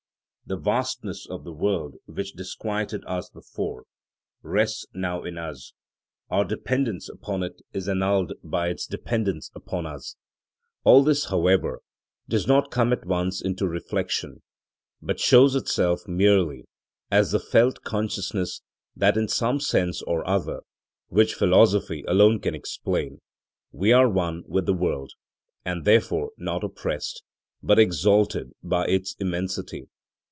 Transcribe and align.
The 0.47 0.57
vastness 0.57 1.25
of 1.29 1.45
the 1.45 1.53
world 1.53 1.95
which 2.07 2.33
disquieted 2.33 3.05
us 3.07 3.29
before, 3.29 3.85
rests 4.43 4.85
now 4.93 5.23
in 5.23 5.37
us; 5.37 5.71
our 6.29 6.43
dependence 6.43 7.07
upon 7.07 7.41
it 7.41 7.61
is 7.71 7.87
annulled 7.87 8.33
by 8.43 8.67
its 8.67 8.85
dependence 8.85 9.49
upon 9.55 9.85
us. 9.85 10.17
All 10.83 11.03
this, 11.05 11.29
however, 11.29 11.79
does 12.27 12.47
not 12.47 12.69
come 12.69 12.91
at 12.91 13.05
once 13.05 13.41
into 13.41 13.65
reflection, 13.65 14.41
but 15.01 15.21
shows 15.21 15.55
itself 15.55 16.01
merely 16.05 16.65
as 17.09 17.31
the 17.31 17.39
felt 17.39 17.83
consciousness 17.83 18.61
that 18.93 19.15
in 19.15 19.29
some 19.29 19.61
sense 19.61 20.01
or 20.01 20.27
other 20.27 20.63
(which 21.07 21.33
philosophy 21.33 22.03
alone 22.09 22.41
can 22.41 22.55
explain) 22.55 23.21
we 23.71 23.93
are 23.93 24.09
one 24.09 24.43
with 24.47 24.65
the 24.65 24.73
world, 24.73 25.13
and 25.63 25.85
therefore 25.85 26.31
not 26.37 26.61
oppressed, 26.61 27.23
but 27.63 27.79
exalted 27.79 28.51
by 28.61 28.85
its 28.87 29.15
immensity. 29.17 29.87